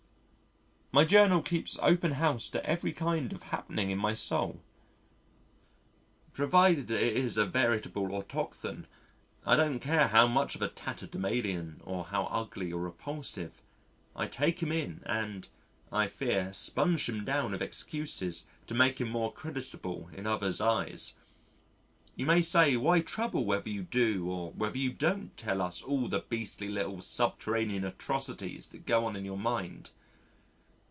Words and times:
My 0.93 1.05
Journal 1.05 1.41
keeps 1.41 1.79
open 1.81 2.11
house 2.11 2.49
to 2.49 2.61
every 2.65 2.91
kind 2.91 3.31
of 3.31 3.43
happening 3.43 3.91
in 3.91 3.97
my 3.97 4.13
soul. 4.13 4.61
Provided 6.33 6.91
it 6.91 7.15
is 7.15 7.37
a 7.37 7.45
veritable 7.45 8.11
autochthon 8.13 8.87
I 9.45 9.55
don't 9.55 9.79
care 9.79 10.09
how 10.09 10.27
much 10.27 10.53
of 10.53 10.61
a 10.61 10.67
tatterdemalion 10.67 11.79
or 11.85 12.03
how 12.03 12.25
ugly 12.25 12.73
or 12.73 12.81
repulsive 12.81 13.61
I 14.17 14.27
take 14.27 14.61
him 14.61 14.73
in 14.73 15.01
and 15.05 15.47
I 15.93 16.09
fear 16.09 16.51
sponge 16.51 17.07
him 17.07 17.23
down 17.23 17.51
with 17.53 17.61
excuses 17.61 18.45
to 18.67 18.73
make 18.73 18.99
him 18.99 19.09
more 19.11 19.31
creditable 19.31 20.09
in 20.11 20.27
other's 20.27 20.59
eyes. 20.59 21.13
You 22.17 22.25
may 22.25 22.41
say 22.41 22.75
why 22.75 22.99
trouble 22.99 23.45
whether 23.45 23.69
you 23.69 23.83
do 23.83 24.29
or 24.29 24.51
whether 24.51 24.77
you 24.77 24.91
don't 24.91 25.37
tell 25.37 25.61
us 25.61 25.81
all 25.81 26.09
the 26.09 26.19
beastly 26.27 26.67
little 26.67 26.99
subterranean 26.99 27.85
atrocities 27.85 28.67
that 28.67 28.85
go 28.85 29.05
on 29.05 29.15
in 29.15 29.23
your 29.23 29.37
mind. 29.37 29.91